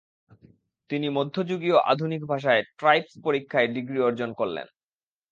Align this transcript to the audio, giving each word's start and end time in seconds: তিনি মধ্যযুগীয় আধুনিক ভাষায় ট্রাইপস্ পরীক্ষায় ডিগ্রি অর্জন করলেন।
তিনি 0.89 1.07
মধ্যযুগীয় 1.09 1.77
আধুনিক 1.91 2.21
ভাষায় 2.25 2.61
ট্রাইপস্ 2.77 3.13
পরীক্ষায় 3.23 3.67
ডিগ্রি 3.67 3.99
অর্জন 4.01 4.29
করলেন। 4.33 4.67